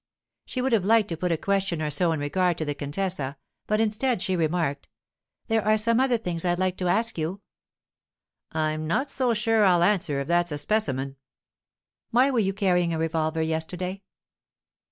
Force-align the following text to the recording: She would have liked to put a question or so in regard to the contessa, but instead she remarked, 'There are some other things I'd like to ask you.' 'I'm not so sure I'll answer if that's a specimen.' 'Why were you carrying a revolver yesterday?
She 0.47 0.63
would 0.63 0.73
have 0.73 0.83
liked 0.83 1.09
to 1.09 1.15
put 1.15 1.31
a 1.31 1.37
question 1.37 1.79
or 1.79 1.91
so 1.91 2.11
in 2.11 2.19
regard 2.19 2.57
to 2.57 2.65
the 2.65 2.73
contessa, 2.73 3.37
but 3.67 3.79
instead 3.79 4.19
she 4.19 4.35
remarked, 4.35 4.87
'There 5.47 5.63
are 5.63 5.77
some 5.77 5.99
other 5.99 6.17
things 6.17 6.43
I'd 6.43 6.57
like 6.57 6.75
to 6.77 6.87
ask 6.87 7.19
you.' 7.19 7.41
'I'm 8.51 8.87
not 8.87 9.11
so 9.11 9.35
sure 9.35 9.63
I'll 9.63 9.83
answer 9.83 10.19
if 10.19 10.27
that's 10.27 10.51
a 10.51 10.57
specimen.' 10.57 11.17
'Why 12.09 12.31
were 12.31 12.39
you 12.39 12.51
carrying 12.51 12.95
a 12.95 12.97
revolver 12.97 13.43
yesterday? 13.43 14.01